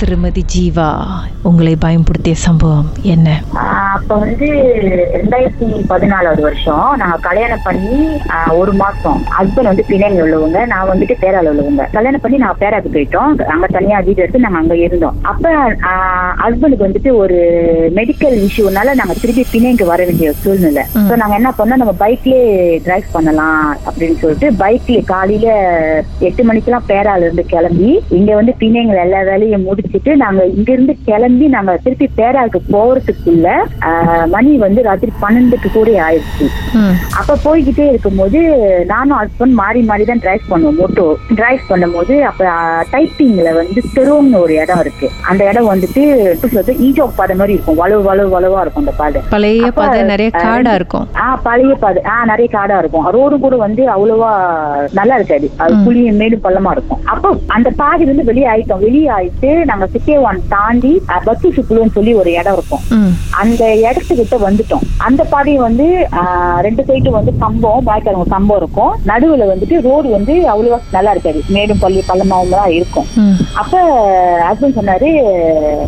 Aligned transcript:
திருமதி 0.00 0.42
ஜீவா 0.52 0.88
உங்களை 1.48 1.72
பயன்படுத்திய 1.84 2.36
சம்பவம் 2.44 2.88
என்ன? 3.14 3.28
அப்ப 3.96 4.16
வந்து 4.22 4.46
ரெண்டாயிரத்தி 5.16 5.66
பதினாலாவது 5.90 6.42
வருஷம் 6.46 6.86
நாங்க 7.00 7.16
கல்யாணம் 7.26 7.64
பண்ணி 7.66 7.96
ஒரு 8.60 8.72
மாசம். 8.82 9.18
ஹஸ்பண்ட் 9.36 9.70
வந்து 9.70 9.84
பிணைங்க 9.90 10.20
உள்ளவங்க 10.26 10.60
நான் 10.72 10.90
வந்துட்டு 10.90 11.14
பேரால 11.22 11.50
உள்ளவங்க. 11.52 11.84
கல்யாணம் 11.96 12.22
பண்ணி 12.24 12.38
நான் 12.44 12.60
பேராக்கு 12.62 12.92
போயிட்டோம். 12.96 13.32
அங்க 13.54 13.68
தனியா 13.76 13.98
வீடு 14.06 14.22
எடுத்து 14.24 14.44
நாங்க 14.44 14.60
அங்க 14.62 14.76
இருந்தோம். 14.86 15.18
அப்ப 15.32 15.52
ஹஸ்பண்டுக்கு 16.44 16.86
வந்துட்டு 16.88 17.12
ஒரு 17.22 17.38
மெடிக்கல் 17.98 18.36
இஷ்யூனால 18.46 18.94
நாங்க 19.00 19.16
திருப்பி 19.22 19.44
பிணைங்க 19.52 19.86
வர 19.92 20.00
வேண்டிய 20.10 20.32
சூழ்நிலை. 20.42 20.84
ஸோ 21.08 21.12
நாங்க 21.22 21.36
என்ன 21.40 21.52
பண்ணோம்? 21.60 21.82
நம்ம 21.84 21.96
பைக்லயே 22.04 22.42
டிரைவ் 22.86 23.14
பண்ணலாம் 23.16 23.66
அப்படின்னு 23.86 24.18
சொல்லிட்டு 24.24 24.50
பைக்ல 24.64 24.98
காலையில 25.14 25.48
எட்டு 26.30 26.42
மணிக்கெல்லாம் 26.50 26.88
பேரால 26.92 27.24
இருந்து 27.26 27.46
கிளம்பி 27.54 27.92
இங்க 28.20 28.30
வந்து 28.40 28.54
பிணைங்களை 28.64 29.00
எல்லா 29.06 29.22
வேலையும் 29.32 29.66
முடிச்சிட்டு 29.90 30.22
நாங்க 30.22 30.42
இங்க 30.56 30.70
இருந்து 30.72 30.94
கிளம்பி 31.04 31.46
நாங்க 31.54 31.72
திருப்பி 31.84 32.06
பேராவுக்கு 32.18 32.60
போறதுக்குள்ள 32.72 33.48
மணி 34.34 34.52
வந்து 34.64 34.80
ராத்திரி 34.86 35.12
பன்னெண்டுக்கு 35.22 35.68
கூட 35.76 35.90
ஆயிடுச்சு. 36.06 36.46
அப்ப 37.20 37.36
போய்கிட்டே 37.44 37.86
இருக்கும்போது 37.92 38.40
நானும் 38.90 39.18
ஹஸ்பண்ட் 39.22 39.56
மாறி 39.60 39.80
மாறி 39.90 40.04
தான் 40.10 40.22
டிரைவ் 40.24 40.50
பண்ணுவோம் 40.52 40.78
மோட்டோ 40.80 41.06
டிரைவ் 41.38 41.62
பண்ணும்போது 41.70 42.16
அப்ப 42.30 42.44
டைப்பிங்ல 42.92 43.48
வந்து 43.60 43.82
தெருவுன்னு 43.96 44.40
ஒரு 44.44 44.54
இடம் 44.62 44.82
இருக்கு. 44.84 45.08
அந்த 45.30 45.42
இடம் 45.50 45.70
வந்துட்டு 45.72 46.04
சொல்றது 46.42 46.74
ஈஜோ 46.88 47.06
பாதை 47.18 47.36
மாதிரி 47.40 47.56
இருக்கும். 47.56 47.80
வலுவு 47.82 48.04
வலுவு 48.10 48.32
வலுவா 48.36 48.60
இருக்கும் 48.64 48.84
அந்த 48.84 48.94
பாதை. 49.02 49.22
பழைய 49.34 49.70
பாதை 49.80 49.98
நிறைய 50.12 50.30
காடா 50.38 50.74
இருக்கும். 50.80 51.06
ஆஹ் 51.24 51.38
பழைய 51.48 51.74
பாதை. 51.84 52.00
ஆஹ் 52.12 52.28
நிறைய 52.32 52.48
காடா 52.56 52.78
இருக்கும். 52.78 53.08
ரோடு 53.18 53.38
கூட 53.46 53.56
வந்து 53.66 53.82
அவ்வளவா 53.96 54.30
நல்லா 54.92 55.14
இருக்காது. 55.14 55.46
அது 55.64 55.74
ம். 55.76 55.84
புளி 55.86 56.02
மேடும் 56.22 56.44
பள்ளமா 56.46 56.72
இருக்கும். 56.76 57.02
அப்போ 57.14 57.28
அந்த 57.56 57.68
பாதை 57.82 58.04
வந்து 58.10 58.24
வெளியே 58.30 58.48
ஆயிட்டோம். 58.54 58.84
வெளியே 58.86 59.08
ஆயிட்டு 59.18 59.50
நாங்க 59.70 59.79
சிக்கேவான் 59.86 60.40
தாண்டி 60.48 60.92
அஹ், 61.08 61.22
பத்து 61.24 61.48
சுக்குலுன்னு 61.48 61.92
சொல்லி 61.92 62.14
ஒரு 62.14 62.32
இடம் 62.32 62.52
இருக்கும். 62.52 62.82
அந்த 63.40 63.62
இடத்துக்கிட்ட 63.82 64.36
வந்துட்டோம். 64.40 64.84
அந்த 64.98 65.24
பாதையை 65.24 65.60
வந்து 65.60 65.86
ரெண்டு 66.60 66.82
சைடு 66.82 67.10
வந்து 67.10 67.32
கம்பம் 67.38 67.86
பாய்க்காரங்க 67.86 68.26
கம்பம் 68.28 68.56
இருக்கும். 68.56 68.92
நடுவுல 69.06 69.44
வந்துட்டு 69.46 69.76
ரோடு 69.80 70.08
வந்து 70.08 70.34
அவ்வளவா 70.52 70.78
நல்லா 70.92 71.10
இருக்காது. 71.10 71.42
மேடும் 71.48 71.78
பள்ளி 71.78 72.02
பள்ளமாவும் 72.08 72.26
தான் 72.50 72.70
இருக்கும் 72.70 73.08
அப்ப 73.54 73.74
ஹஸ்பண்ட் 74.42 74.78
சொன்னாரு 74.78 75.08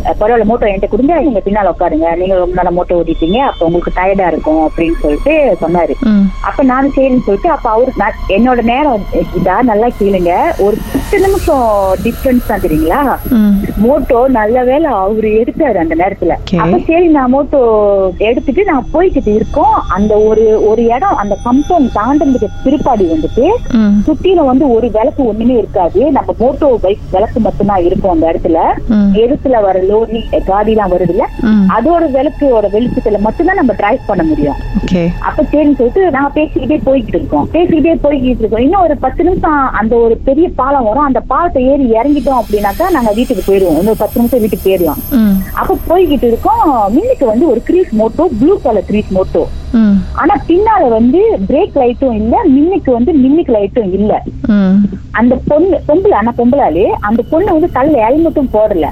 "அஹ், 0.02 0.16
பரவாயில்ல 0.20 0.44
மோட்டோ 0.44 0.66
என்கிட்ட 0.66 0.88
கொடுங்க. 0.88 1.14
நீங்க 1.20 1.40
பின்னால 1.40 1.72
உட்காருங்க. 1.72 2.16
நீங்க 2.16 2.34
ரொம்ப 2.36 2.54
நாளா 2.54 2.72
மோட்டோ 2.72 2.98
ஓட்டிட்டீங்க. 3.00 3.38
அப்ப 3.46 3.64
உங்களுக்கு 3.64 3.96
டயர்டா 3.96 4.26
இருக்கும் 4.26 4.62
அப்படின்னு 4.66 5.00
சொல்லிட்டு 5.00 5.34
சொன்னாரு. 5.60 5.94
அப்ப 6.42 6.62
நானும் 6.64 6.96
சரின்னு 6.96 7.24
சொல்லிட்டு 7.24 7.50
அப்ப 7.50 7.70
அவரு 7.70 7.90
என்னோட 8.36 8.60
நேரம் 8.64 9.04
இதா 9.38 9.56
நல்லா 9.62 9.88
கேளுங்க. 9.98 10.32
ஒரு 10.58 10.76
பத்து 11.12 11.26
நிமிஷம் 11.28 11.64
டிஃபரன்ஸ் 12.04 12.46
தான் 12.50 12.62
தெரியுங்களா? 12.62 13.00
மோட்டோ 13.82 14.20
நல்ல 14.36 14.62
வேளை 14.68 14.90
அவரு 15.00 15.30
எடுத்தாரு 15.40 15.78
அந்த 15.82 15.94
நேரத்துல. 16.02 16.36
அப்ப 16.62 16.78
சரி 16.86 17.08
நான் 17.16 17.32
மோட்டோ 17.34 17.60
எடுத்துட்டு 18.28 18.62
நான் 18.68 18.86
போய்கிட்டு 18.92 19.32
இருக்கோம். 19.38 19.74
அந்த 19.96 20.12
ஒரு 20.28 20.44
ஒரு 20.68 20.84
இடம் 20.94 21.18
அந்த 21.22 21.34
கம்பவுண்ட் 21.46 21.90
தாண்டதுக்கு 21.98 22.48
பிற்பாடி 22.62 23.08
வந்துட்டு 23.10 23.44
சுத்தில 24.06 24.46
வந்து 24.50 24.64
ஒரு 24.76 24.88
விளக்கு 24.96 25.26
ஒண்ணுமே 25.32 25.58
இருக்காது. 25.62 26.00
நம்ம 26.16 26.36
மோட்டோ 26.40 26.70
பைக் 26.84 27.04
விளக்கு 27.16 27.42
மட்டும்தான் 27.48 27.84
இருக்கும் 27.88 28.14
அந்த 28.14 28.26
இடத்துல. 28.32 28.62
எதிர்த்துல 29.24 29.60
வர 29.66 29.82
லோரி 29.90 30.22
காடி 30.48 30.74
எல்லாம் 30.76 30.94
வருது 30.94 31.14
இல்ல 31.16 31.28
அதோட 31.76 32.02
விளக்கோட 32.16 32.64
வெளிச்சத்துல 32.76 33.22
மட்டும்தான் 33.26 33.60
நம்ம 33.62 33.76
டிரைவ் 33.82 34.08
பண்ண 34.10 34.24
முடியும். 34.30 34.58
அப்ப 35.28 35.46
சரின்னு 35.52 35.78
சொல்லிட்டு 35.82 36.02
நாங்க 36.16 36.32
பேசிக்கிட்டே 36.40 36.80
போய்கிட்டு 36.88 37.18
இருக்கோம். 37.20 37.46
பேசிக்கிட்டே 37.58 37.96
போய்கிட்டு 38.08 38.42
இருக்கோம். 38.42 38.66
இன்னும் 38.66 38.86
ஒரு 38.88 38.98
பத்து 39.06 39.22
நிமிஷம் 39.28 39.62
அந்த 39.82 39.94
ஒரு 40.06 40.16
பெரிய 40.30 40.48
பாலம் 40.62 40.88
வரும். 40.88 41.00
அந்த 41.08 41.20
பாலத்தை 41.30 41.62
ஏறி 41.72 41.86
இறங்கிட்டோம் 41.96 42.40
அப்படின்னாக்கா 42.42 42.86
நாங்க 42.96 43.12
வீட்டுக்கு 43.18 43.42
போயிடுவோம். 43.46 43.78
இன்னும் 43.80 43.92
ஒரு 43.94 44.02
பத்து 44.02 44.20
நிமிஷம் 44.20 44.42
வீட்டுக்கு 44.44 44.68
போயிடுவோம். 44.68 45.00
அப்ப 45.60 45.78
போய்கிட்டு 45.90 46.28
இருக்கோம். 46.30 46.68
மின்னுக்கு 46.96 47.26
வந்து 47.32 47.46
ஒரு 47.52 47.62
கிரீஸ் 47.68 47.92
மோட்டோ 48.00 48.26
ப்ளூ 48.40 48.54
கலர் 48.66 48.88
கிரீஸ் 48.90 49.10
மோட்டோ 49.18 49.44
ஆனா 50.22 50.34
பின்னால 50.48 50.88
வந்து 50.96 51.20
பிரேக் 51.50 51.76
லைட்டும் 51.82 52.16
இல்ல 52.20 52.34
மின்னுக்கு 52.54 52.90
வந்து 52.96 53.12
மின்னுக்கு 53.20 53.52
லைட்டும் 53.56 53.92
இல்ல. 53.98 54.12
அந்த 55.20 55.34
பொண்ணு 55.48 55.76
பொம்பளை 55.88 56.14
ஆனா 56.20 56.32
பொம்பளாலே 56.40 56.84
அந்த 57.08 57.20
பொண்ணு 57.30 57.54
வந்து 57.56 57.70
தலையில 57.76 58.02
ஹெல்மெட்டும் 58.06 58.52
போடல. 58.56 58.86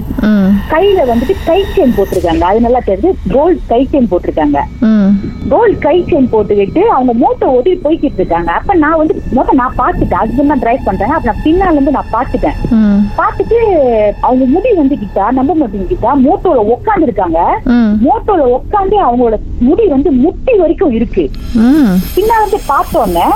கையில 0.73 1.05
வந்துட்டு 1.11 1.35
கை 1.49 1.59
செயின் 1.75 1.95
போட்டிருக்காங்க. 1.99 2.45
அது 2.51 2.65
நல்லா 2.67 2.81
தெரியுது. 2.89 3.11
கோல்ட் 3.37 3.61
கை 3.73 3.81
செயின் 3.93 4.11
போட்டிருக்காங்க. 4.13 4.59
கோல்ட் 5.49 5.79
கை 5.79 5.95
செயின் 6.03 6.31
போட்டுக்கிட்டு 6.33 6.83
அவங்க 6.87 7.13
மோட்டோ 7.15 7.47
ஓட்டி 7.47 7.73
போய்கிட்டு 7.77 8.15
இருக்காங்க. 8.15 8.51
அப்ப 8.51 8.75
நான் 8.75 8.97
வந்து 8.97 9.23
மொத்தம் 9.33 9.57
நான் 9.57 9.79
பார்த்துட்டேன். 9.79 10.21
ஹஸ்பண்ட் 10.21 10.47
தான் 10.47 10.59
டிரைவ் 10.59 10.85
பண்றாங்க 10.85 11.15
அப்ப 11.15 11.27
நான் 11.27 11.43
பின்னால 11.45 11.73
இருந்து 11.73 11.91
நான் 11.91 12.13
பார்த்துட்டேன். 12.13 12.57
ம். 12.71 13.01
பார்த்துட்டு 13.17 13.59
அவங்க 14.21 14.45
முடி 14.47 14.73
வந்து 14.73 14.97
கிட்டா 14.97 15.31
நம்ப 15.31 15.55
மாட்டேங்கிட்டா 15.55 16.13
மோட்டோல 16.27 16.65
உட்காந்து 16.75 17.03
இருக்காங்க 17.03 17.39
மோட்டோல 18.05 18.43
உட்காந்து 18.51 18.97
அவங்களோட 18.99 19.39
முடி 19.61 19.87
வந்து 19.87 20.11
முட்டி 20.17 20.59
வரைக்கும் 20.59 20.91
இருக்கு. 20.91 21.25
ம். 21.65 21.93
பின்னால 22.17 22.41
வந்து 22.41 22.61
பார்த்தோன்னே 22.69 23.27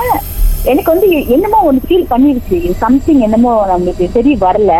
எனக்கு 0.71 0.89
வந்து 0.93 1.07
என்னமோ 1.35 1.57
ஒண்ணு 1.67 1.87
ஃபீல் 1.87 2.09
பண்ணிருச்சு. 2.11 2.57
சம்திங் 2.83 3.21
என்னமோ 3.27 3.51
நம்மளுக்கு 3.71 4.05
சரி 4.15 4.31
வரல. 4.45 4.73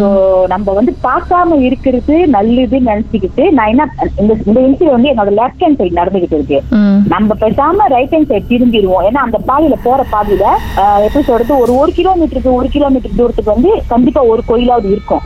ஸோ 0.00 0.08
நம்ம 0.52 0.72
வந்து 0.78 0.92
பார்க்காம 1.06 1.58
இருக்கிறது 1.68 2.16
நல்லதுன்னு 2.36 2.90
நினைச்சுக்கிட்டு 2.92 3.44
நான் 3.58 3.72
என்ன 3.72 3.86
இந்த 4.22 4.32
இந்த 4.48 4.58
இன்சிடென்ட் 4.66 4.96
வந்து 4.96 5.12
என்னோட 5.12 5.32
லெஃப்ட் 5.40 5.64
ஹேண்ட் 5.64 5.80
சைடு 5.80 6.00
நடந்துகிட்டு 6.00 6.38
இருக்கு. 6.38 6.60
நம்ம 7.12 7.34
பேசாம 7.42 7.86
ரைட் 7.92 8.12
ஹேண்ட் 8.14 8.30
சைடு 8.30 8.48
திரும்பிடுவோம். 8.50 9.04
ஏன்னா 9.08 9.20
அந்த 9.26 9.38
பாதையில 9.48 9.76
போற 9.86 10.00
பாதையில 10.12 10.44
எப்படி 11.06 11.22
சொல்றது 11.28 11.52
ஒரு 11.62 11.72
ஒரு 11.80 11.92
கிலோமீட்டருக்கு 11.98 12.50
ஒரு 12.58 12.68
கிலோமீட்டர் 12.76 13.16
தூரத்துக்கு 13.18 13.54
வந்து 13.54 13.70
கண்டிப்பா 13.92 14.20
ஒரு 14.32 14.42
கோயிலாவது 14.50 14.88
இருக்கும். 14.94 15.22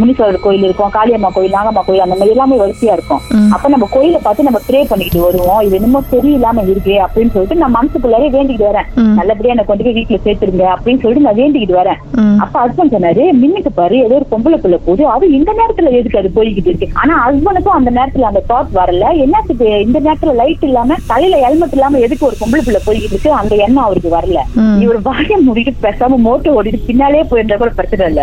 முனீஸ்வரர் 0.00 0.44
கோயில் 0.46 0.66
இருக்கும் 0.68 0.92
காளியம்மா 0.96 1.30
கோயில் 1.36 1.56
நாகம்மா 1.58 1.82
கோயில் 1.88 2.04
அந்த 2.06 2.16
மாதிரி 2.18 2.34
எல்லாமே 2.36 2.58
வரிசையா 2.62 2.94
இருக்கும். 2.98 3.22
அப்ப 3.56 3.70
நம்ம 3.74 3.88
கோயிலை 3.94 4.20
பார்த்து 4.26 4.48
நம்ம 4.48 4.60
ப்ரே 4.68 4.80
பண்ணிக்கிட்டு 4.90 5.26
வருவோம். 5.26 5.60
இது 5.66 5.76
என்னமோ 5.80 6.02
சரியில்லாம 6.12 6.66
இருக்கு 6.72 6.96
அப்படின்னு 7.06 7.34
சொல்லிட்டு 7.36 7.60
நான் 7.62 7.76
மனசுக்குள்ளாரே 7.78 8.30
வேண்டிக்கிட்டு 8.36 8.68
வரேன். 8.70 8.88
நல்லபடியா 9.20 9.54
எனக்கு 9.56 9.70
கொண்டு 9.72 9.86
போய் 9.88 9.96
வீட்டுல 9.98 10.20
சேர்த்துருங்க 10.26 10.66
அப்படின்னு 10.74 11.02
சொல்லிட்டு 11.04 11.26
நான் 11.28 11.40
வேண்டிக்கிட்டு 11.42 11.78
வரேன். 11.80 12.00
அப்ப 12.44 12.54
ஹஸ்பண்ட் 12.64 12.94
சொன்னாரு 12.96 13.26
மின்னுக்கு 13.42 13.72
பாரு 13.80 13.96
ஏதோ 14.06 14.16
ஒரு 14.20 14.28
பொம்பளை 14.34 14.58
பிள்ளை 14.64 14.80
போகுது. 14.86 15.04
அது 15.14 15.24
இந்த 15.38 15.50
நேரத்துல 15.60 15.94
எதுக்கு 16.00 16.20
அது 16.22 16.30
போய்கிட்டு 16.36 16.70
இருக்கு? 16.72 16.88
ஆனா 17.02 17.14
ஹஸ்பண்டுக்கும் 17.26 17.78
அந்த 17.78 17.90
நேரத்துல 17.98 18.28
அந்த 18.30 18.42
தாட் 18.52 18.72
வரல. 18.80 19.06
என்னத்துக்கு 19.26 19.68
இந்த 19.86 19.98
நேரத்துல 20.08 20.34
லைட் 20.42 20.66
இல்லாம 20.70 20.98
தலையில 21.12 21.40
ஹெல்மெட் 21.42 21.72
இல்லாம 21.72 21.98
எதுக்கு 21.98 22.26
ஒரு 22.26 22.36
பொம்பளை 22.40 22.60
பிள்ளை 22.60 22.80
போய்கிட்டு 22.86 23.10
இருக்கு? 23.10 23.32
அந்த 23.32 23.54
எண்ணம் 23.56 23.84
அவருக்கு 23.84 24.10
வரல. 24.10 24.38
இவர் 24.80 25.00
வாயை 25.02 25.36
மூடிட்டு 25.46 25.72
பேசாம 25.82 26.18
மோட்டோ 26.24 26.52
ஓடிட்டு 26.52 26.86
பின்னாலே 26.86 27.22
போயிருந்தா 27.22 27.56
கூட 27.56 27.70
பிரச்சனை 27.70 28.06
இல்ல. 28.06 28.22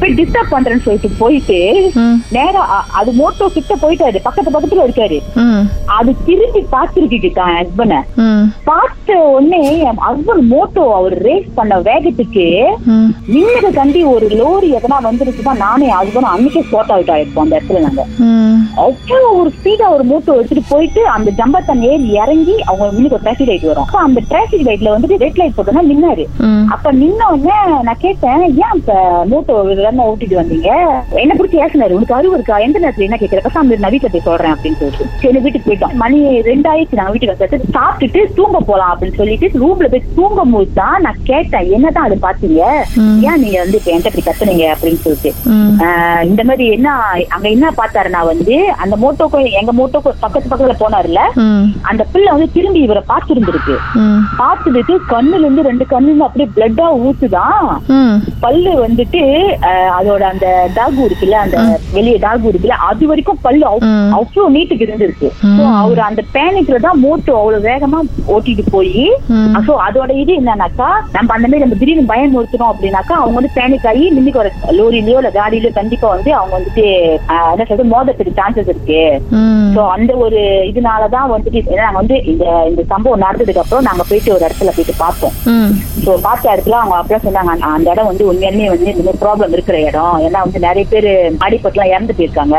போய் 0.00 0.14
டிஸ்டர்ப் 0.14 0.52
பண்றேன்னு 0.52 0.82
சொல்லிட்டு 0.82 1.10
போயிட்டு 1.18 1.58
ம். 1.94 2.16
நேரா 2.30 2.62
அ- 2.70 2.86
அது 2.92 3.12
மோட்டோ 3.12 3.46
கிட்ட 3.48 3.76
போயிட்டாரு. 3.76 4.18
பக்கத்து 4.22 4.50
பக்கத்துல 4.50 4.84
இருக்காரு. 4.86 5.18
அது 5.96 6.14
திரும்பி 6.24 6.66
பாத்துருக்கு 6.72 7.14
ஹஸ்பண்ட 7.36 7.96
பார்த்த 8.64 9.16
உடனே 9.28 9.78
என் 9.80 10.00
ஹஸ்பண்ட் 10.00 10.46
மோட்டோ 10.50 10.94
அவர் 10.94 11.22
ரேஸ் 11.22 11.54
பண்ண 11.54 11.80
வேகத்துக்கு 11.80 12.46
ம். 12.86 13.08
மின்னது 13.26 13.72
கண்டி 13.72 14.02
ஒரு 14.04 14.26
லோரி 14.32 14.70
எதனா 14.72 14.98
வந்துருச்சுன்னா 15.02 15.56
நானே 15.56 15.92
ஹஸ்பண்ட் 15.92 16.30
அன்னைக்கே 16.32 16.64
ஸ்பாட் 16.68 16.92
அவுட் 16.92 17.08
ஆயிருப்போம் 17.08 17.38
அந்த 17.38 17.60
இடத்துல 17.60 17.80
நாங்க. 17.80 18.02
அவ்வளவு 18.76 19.38
ஒரு 19.38 19.52
ஸ்பீடா 19.56 19.88
ஒரு 19.90 20.04
மோட்டோ 20.04 20.34
எடுத்துட்டு 20.34 20.62
போயிட்டு 20.68 21.06
அந்த 21.08 21.30
ஜம்பத்தன் 21.30 21.80
ஏறி 21.82 22.15
இறங்கி 22.22 22.56
அவங்க 22.68 22.84
முன்னுக்கு 22.94 23.16
ஒரு 23.18 23.24
டிராபிக் 23.26 23.50
லைட் 23.50 23.66
வரும். 23.70 23.86
அப்ப 23.86 24.00
அந்த 24.06 24.20
டிராபிக் 24.30 24.66
லைட்ல 24.68 24.94
வந்துட்டு 24.94 25.20
ரெட் 25.24 25.38
லைட் 25.40 25.56
போட்டோம்னா 25.58 25.84
நின்னாரு. 25.90 26.26
அப்ப 26.74 26.92
நின்ன 27.02 27.30
உடனே 27.34 27.58
நான் 27.88 28.02
கேட்டேன் 28.04 28.42
ஏன் 28.64 28.76
இப்ப 28.80 28.94
மோட்டோ 29.32 29.54
வேகமா 29.68 30.06
ஓட்டிட்டு 30.10 30.40
வந்தீங்க? 30.40 30.70
என்ன 31.22 31.34
பிடிச்சி 31.38 31.62
ஏசினாரு 31.64 31.96
உனக்கு 31.98 32.16
அறிவு 32.18 32.34
இருக்கா? 32.38 32.58
எந்த 32.66 32.78
நேரத்துல 32.84 33.06
என்ன 33.08 33.18
கேட்கிற 33.22 33.42
பசங்க 33.46 33.80
நான் 33.84 33.94
வீட்டுல 33.94 34.10
போய் 34.14 34.26
சொல்றேன் 34.28 34.54
அப்படின்னு 34.54 34.80
சொல்லிட்டு. 34.80 35.06
சரி 35.22 35.40
வீட்டுக்கு 35.44 35.68
போயிட்டோம். 35.68 35.94
மணி 36.02 36.18
ரெண்டாயிரச்சு 36.50 37.00
நாங்க 37.00 37.12
வீட்டுக்கு 37.14 37.34
வந்து 37.34 37.72
சாப்பிட்டுட்டு 37.78 38.22
தூங்க 38.38 38.60
போலாம் 38.70 38.92
அப்படின்னு 38.94 39.18
சொல்லிட்டு 39.20 39.50
ரூம்ல 39.62 39.88
போய் 39.94 40.06
தூங்கும் 40.18 40.54
போது 40.56 40.70
தான் 40.80 41.02
நான் 41.06 41.22
கேட்டேன் 41.30 41.70
என்னதான் 41.76 42.08
அது 42.08 42.18
பாத்தீங்க. 42.26 42.62
ஏன் 43.28 43.40
நீங்க 43.44 43.58
வந்து 43.64 43.78
இப்ப 43.80 43.90
என்கிட்ட 43.94 44.12
இப்படி 44.12 44.26
கத்துனீங்க? 44.28 44.66
அப்படின்னு 44.74 45.02
சொல்லிட்டு. 45.04 45.32
இந்த 46.30 46.42
மாதிரி 46.50 46.66
என்ன 46.76 46.88
அங்க 47.36 47.46
என்ன 47.54 47.72
பார்த்தாருன்னா 47.80 48.20
வந்து 48.32 48.56
அந்த 48.82 48.94
மோட்டோக்கு 49.04 49.40
எங்க 49.60 49.72
மோட்டோக்கு 49.80 50.12
பக்கத்து 50.24 50.50
பக்கத்துல 50.50 50.76
போனாருல 50.82 51.22
அந்த 51.90 52.02
பிள்ளை 52.12 52.30
வந்து 52.34 52.48
திரும்பி 52.56 52.80
இவரை 52.86 53.02
பார்த்திருந்திருக்கு. 53.10 53.74
பார்த்துட்டு 54.40 54.94
கண்ணுல 55.12 55.42
இருந்து 55.44 55.66
ரெண்டு 55.68 55.84
கண்ணுல 55.92 56.26
அப்படியே 56.28 56.48
பிளட்டா 56.56 56.86
ஊத்துதான் 57.06 57.68
பல்லு 58.44 58.72
வந்துட்டு 58.84 59.22
அதோட 59.98 60.22
அந்த 60.32 60.46
டாகு 60.76 61.00
இருக்குல்ல 61.06 61.36
அந்த 61.44 61.56
வெளியே 61.96 62.18
டாகு 62.26 62.46
இருக்குல்ல 62.50 62.78
அது 62.90 63.04
வரைக்கும் 63.10 63.42
பல்லு. 63.46 63.64
அவ்வளவு 63.70 64.54
நீட்டுக்கு 64.56 64.86
இருந்திருக்கு. 64.86 65.28
அவர் 65.82 66.00
அந்த 66.08 66.22
பேனிக்ல 66.36 66.80
தான் 66.86 67.00
மோட்டோ 67.04 67.34
அவ்வளவு 67.40 67.66
வேகமா 67.70 68.00
ஓட்டிட்டு 68.34 68.64
போய். 68.74 69.04
சோ 69.66 69.74
அதோட 69.86 70.10
இது 70.22 70.32
என்னன்னாக்கா 70.40 70.88
நம்ம 71.16 71.32
அந்த 71.36 71.46
மாதிரி 71.46 71.62
நம்ம 71.64 71.78
திடீர்னு 71.80 72.10
பயம் 72.12 72.36
ஒருத்தணும் 72.40 72.70
அப்படின்னாக்கா 72.72 73.14
அவங்க 73.20 73.36
வந்து 73.40 73.56
பேனிக் 73.58 73.88
ஆகி 73.90 74.04
நின்னுக்கு 74.16 74.42
ஒரு 74.44 74.52
லோரிலயோ 74.78 75.18
இல்ல 75.22 75.30
காடியிலயோ 75.38 75.72
கண்டிப்பா 75.80 76.08
வந்து 76.14 76.30
அவங்க 76.38 76.54
வந்துட்டு 76.58 76.84
என்ன 77.52 77.64
சொல்றது 77.68 77.90
மோதத்துக்கு 77.94 78.38
சான்சஸ் 78.40 78.70
இருக்கு. 78.72 79.02
சோ 79.76 79.82
அந்த 79.96 80.12
ஒரு 80.24 80.40
இதனாலதான் 80.70 81.32
வந்துட்டு 81.34 81.60
வந்து 81.96 82.16
இந்த 82.24 82.44
இந்த 82.70 82.82
சம்பவம் 82.88 83.24
நடந்ததுக்கு 83.24 83.62
அப்புறம் 83.62 83.86
நாங்க 83.88 84.04
போயிட்டு 84.08 84.34
ஒரு 84.34 84.44
இடத்துல 84.46 84.74
போயிட்டு 84.74 84.96
பார்த்தோம் 84.98 85.36
ஸோ 86.06 86.12
பார்த்த 86.22 86.50
இடத்துல 86.50 86.76
அவங்க 86.76 86.96
அப்படியே 86.96 87.20
சொன்னாங்க 87.22 87.50
"அந்த- 87.52 87.70
அந்த 87.72 87.88
இடம் 87.92 88.08
வந்து 88.08 88.24
உண்மையாலுமே 88.28 88.66
வந்து 88.72 88.90
இந்த 88.92 89.04
மாதிரி 89.04 89.20
ப்ராப்ளம் 89.22 89.54
இருக்கிற 89.54 89.76
இடம் 89.86 89.94
ஏன்னா 90.24 90.40
வந்து 90.44 90.58
நிறைய 90.64 90.84
பேர் 90.90 91.08
அடிபட்டுலாம் 91.46 91.92
இறந்து 91.92 92.12
போயிருக்காங்க. 92.14 92.56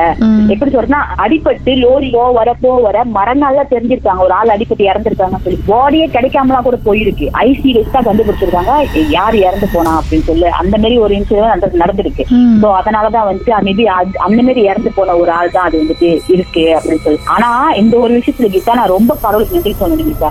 எப்படி 0.52 0.72
சொல்றேன்னா 0.72 1.02
அடிபட்டு 1.24 1.72
லோரியோ 1.82 2.24
வரப்போ 2.38 2.72
வர 2.86 2.98
மரநாள்ல 3.16 3.64
தெரிஞ்சிருக்காங்க 3.72 4.22
ஒரு 4.26 4.34
ஆள் 4.34 4.54
அடிபட்டு 4.56 4.84
இறந்துருக்காங்க 4.90 5.40
சொல்லி 5.44 5.60
பாடியே 5.70 6.08
கிடைக்காமலாம் 6.16 6.66
கூட 6.68 6.80
போயிருக்கு 6.86 7.26
ஐசி 7.44 7.66
தான் 7.88 8.08
கண்டுபிடிச்சிருக்காங்க 8.08 8.74
யார் 9.14 9.38
இறந்து 9.42 9.70
போனா 9.74 9.94
அப்படின்னு 10.00 10.28
சொல்லி 10.28 10.48
அந்த 10.60 10.76
மாதிரி 10.78 10.98
ஒரு 11.00 11.16
இன்சிடென்ட் 11.18 11.46
நடந்திருக்கு 11.82 12.24
ம். 12.34 12.58
சோ 12.62 12.70
அதனாலதான் 12.80 13.28
வந்துட்டு 13.28 13.36
மேபி 13.68 13.86
அந்த 14.26 14.40
மாதிரி 14.42 14.62
இறந்து 14.68 14.92
போன 14.94 15.16
ஒரு 15.22 15.32
ஆள் 15.34 15.52
தான் 15.52 15.68
அது 15.68 15.82
வந்துட்டு 15.82 16.08
இருக்கு 16.36 16.66
அப்படின்னு 16.76 17.04
சொல்லி 17.06 17.22
ஆனா 17.36 17.50
இந்த 17.78 17.96
ஒரு 18.04 18.14
விஷயத்துல 18.18 18.50
கீதா 18.54 18.76
நான் 18.76 18.94
ரொம்ப 18.94 19.12
கடவுளுக்கு 19.22 19.58
நன்றி 19.58 19.74
சொல்லணும் 19.78 20.10
கீதா. 20.10 20.30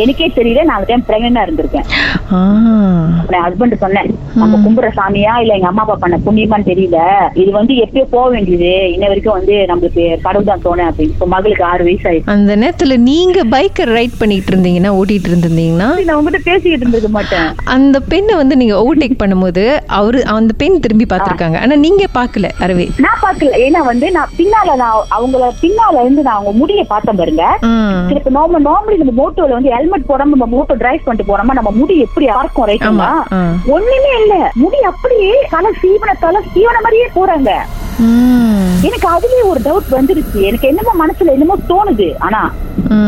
எனக்கே 0.00 0.28
தெரியல 0.34 0.64
நான் 0.64 0.78
அந்த 0.78 0.88
டைம் 0.88 1.06
பிரெக்னெண்டா 1.08 1.44
இருந்திருக்கேன். 1.44 1.86
என் 2.30 3.44
ஹஸ்பண்ட் 3.44 3.74
சொன்னேன் 3.82 4.08
நம்ம 4.40 4.58
கும்புற 4.64 4.86
சாமியா 4.98 5.34
இல்ல 5.42 5.52
எங்க 5.58 5.68
அம்மா 5.70 5.82
அப்பா 5.84 5.96
பண்ண 6.02 6.16
புண்ணியமான்னு 6.26 6.68
தெரியல. 6.70 6.98
இது 7.42 7.50
வந்து 7.58 7.74
எப்பயோ 7.84 8.04
போக 8.14 8.26
வேண்டியது. 8.34 8.72
இன்ன 8.94 9.04
வரைக்கும் 9.10 9.36
வந்து 9.38 9.54
நம்மளுக்கு 9.70 10.02
கடவுள் 10.24 10.48
தான் 10.50 10.64
தோணு 10.66 10.82
அப்படின்னு. 10.88 11.14
இப்ப 11.16 11.28
மகளுக்கு 11.34 11.64
ஆறு 11.70 11.82
வயசு 11.88 12.06
ஆயிடுச்சு. 12.10 12.32
அந்த 12.34 12.56
நேரத்துல 12.62 12.96
நீங்க 13.10 13.38
பைக்கை 13.54 13.86
ரைட் 13.96 14.18
பண்ணிட்டு 14.22 14.52
இருந்தீங்கன்னா 14.52 14.92
ஓட்டிட்டு 14.98 15.30
இருந்திருந்தீங்கன்னா? 15.30 15.88
நான் 16.08 16.18
உங்ககிட்ட 16.18 16.40
பேசிக்கிட்டு 16.50 16.84
இருந்திருக்க 16.84 17.12
மாட்டேன். 17.16 17.48
அந்த 17.76 17.96
பெண்ணை 18.12 18.36
வந்து 18.42 18.58
நீங்க 18.62 18.76
ஓவர்டேக் 18.82 19.20
பண்ணும்போது 19.22 19.64
அவரு 20.00 20.20
அந்த 20.34 20.54
பெண் 20.62 20.82
திரும்பி 20.86 21.08
பார்த்திருக்காங்க. 21.14 21.58
ஆனா 21.64 21.76
நீங்க 21.86 22.04
பார்க்கல 22.18 22.52
அறவே 22.66 22.86
நான் 23.06 23.22
பாக்கல 23.24 23.62
ஏன்னா 23.66 23.82
வந்து 23.90 24.06
நான் 24.18 24.34
பின்னால 24.40 24.76
நான் 24.82 24.98
அவங்கள 25.18 25.50
பின்னால 25.64 26.04
இருந்து 26.04 26.26
நான் 26.28 26.38
அவங்க 26.38 26.54
முடிய 26.60 26.84
பார்த்தேன் 26.92 27.20
பாருங்க. 27.22 27.44
இப்ப 28.20 28.30
நார்மல் 28.38 28.66
நார்மலி 28.70 28.96
நம்ம 29.02 29.16
மோட்டோல 29.22 29.56
வந்து 29.58 29.74
ஹெல்மெட் 29.76 30.08
போடாம 30.12 30.34
நம்ம 30.36 30.48
மோட்டோ 30.56 30.74
டிரைவ் 30.84 31.04
பண்ணிட்டு 31.04 31.30
போறோமா 31.30 31.58
நம்ம 31.58 31.70
முடி 31.80 31.94
எப்படி 32.18 32.36
அறக்கும் 32.36 32.62
ஆமா 32.62 32.68
ரைட்டுங்களா. 32.70 33.08
ஒண்ணுமே 33.74 34.12
இல்ல. 34.20 34.34
முடி 34.54 34.78
அப்படியே 34.82 35.32
தலை 35.50 35.70
சீவனத்தால 35.82 36.40
சீவன 36.54 36.76
மாதிரியே 36.84 37.08
போறாங்க. 37.14 37.50
எனக்கு 38.86 39.06
அதுலயே 39.08 39.42
ஒரு 39.44 39.60
டவுட் 39.60 39.94
வந்துருச்சு. 39.98 40.38
எனக்கு 40.42 40.68
என்னமோ 40.68 40.92
மனசுல 41.02 41.32
என்னமோ 41.32 41.56
தோணுது. 41.68 42.08
ஆனா. 42.18 42.40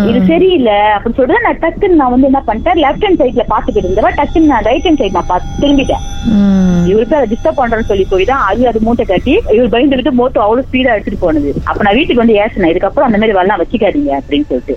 இது 0.09 0.19
சரியில்லை 0.27 0.79
அப்படின்னு 0.95 1.19
சொல்லிட்டு 1.19 1.45
நான் 1.45 1.61
டக்குன்னு 1.63 1.99
நான் 2.01 2.11
வந்து 2.11 2.27
என்ன 2.27 2.43
பண்ணிட்டேன்? 2.47 2.81
லெஃப்ட் 2.85 3.05
ஹேண்ட் 3.05 3.21
சைட்ல 3.21 3.45
பாத்துக்கிட்டு 3.53 3.87
இருந்தவன் 3.87 4.15
டக்குன்னு 4.15 4.51
நான் 4.53 4.63
ரைட் 4.63 4.87
ஹேண்ட் 4.87 4.99
சைட் 4.99 5.13
நான் 5.13 5.27
பார்த்து 5.27 5.61
திரும்பிட்டேன். 5.63 6.05
இவருக்கு 6.87 7.17
அதை 7.17 7.29
டிஸ்டர்ப் 7.33 7.61
பண்றேன்னு 7.61 7.83
சொல்லி 7.83 8.05
போய் 8.05 8.25
தான் 8.25 8.43
அது 8.43 8.69
அது 8.69 8.81
மூட்டை 8.81 9.05
கட்டி 9.05 9.35
இவர் 9.51 9.73
பயந்துகிட்டு 9.75 10.13
மோட்டோ 10.13 10.41
அவ்வளவு 10.41 10.67
ஸ்பீடா 10.69 10.95
எடுத்துட்டு 10.95 11.25
போனது. 11.27 11.53
அப்ப 11.65 11.83
நான் 11.83 11.95
வீட்டுக்கு 11.95 12.23
வந்து 12.25 12.39
ஏசினேன். 12.41 12.73
இதுக்கப்புறம் 12.73 13.09
அந்த 13.09 13.19
மாதிரி 13.19 13.33
வரலாம் 13.33 13.63
வச்சுக்காதீங்க 13.63 14.13
அப்படின்னு 14.21 14.49
சொல்லிட்டு. 14.51 14.77